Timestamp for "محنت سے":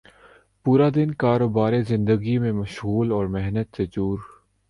3.27-3.85